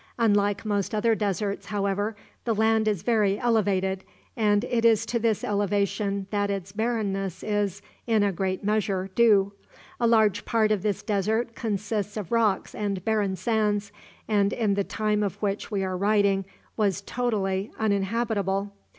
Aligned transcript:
Unlike 0.17 0.65
most 0.65 0.95
other 0.95 1.11
great 1.13 1.19
deserts, 1.27 1.67
however, 1.67 2.15
the 2.43 2.55
land 2.55 2.87
is 2.87 3.03
very 3.03 3.37
elevated, 3.37 4.03
and 4.35 4.63
it 4.63 4.83
is 4.83 5.05
to 5.05 5.19
this 5.19 5.43
elevation 5.43 6.25
that 6.31 6.49
its 6.49 6.71
barrenness 6.71 7.43
is, 7.43 7.83
in 8.07 8.23
a 8.23 8.31
great 8.31 8.63
measure, 8.63 9.11
due. 9.13 9.53
A 9.99 10.07
large 10.07 10.43
part 10.43 10.71
of 10.71 10.81
this 10.81 11.03
desert 11.03 11.53
consists 11.53 12.17
of 12.17 12.31
rocks 12.31 12.73
and 12.73 13.05
barren 13.05 13.35
sands, 13.35 13.91
and, 14.27 14.51
in 14.53 14.73
the 14.73 14.83
time 14.83 15.21
of 15.21 15.39
which 15.39 15.69
we 15.69 15.83
are 15.83 15.95
writing, 15.95 16.45
was 16.75 17.01
totally 17.01 17.69
uninhabitable. 17.77 18.73